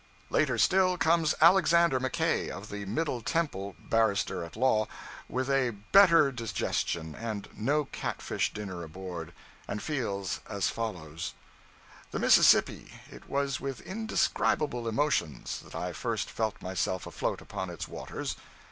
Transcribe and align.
Later 0.31 0.57
still 0.57 0.97
comes 0.97 1.35
Alexander 1.39 1.99
Mackay, 1.99 2.49
of 2.49 2.69
the 2.71 2.87
Middle 2.87 3.21
Temple, 3.21 3.75
Barrister 3.79 4.43
at 4.43 4.55
Law, 4.55 4.87
with 5.29 5.47
a 5.47 5.75
better 5.91 6.31
digestion, 6.31 7.13
and 7.13 7.47
no 7.55 7.85
catfish 7.85 8.51
dinner 8.51 8.81
aboard, 8.83 9.31
and 9.67 9.79
feels 9.79 10.39
as 10.49 10.69
follows 10.71 11.35
'The 12.09 12.17
Mississippi! 12.17 12.93
It 13.11 13.29
was 13.29 13.59
with 13.59 13.79
indescribable 13.81 14.87
emotions 14.87 15.59
that 15.59 15.75
I 15.75 15.93
first 15.93 16.31
felt 16.31 16.63
myself 16.63 17.05
afloat 17.05 17.39
upon 17.39 17.69
its 17.69 17.87
waters. 17.87 18.35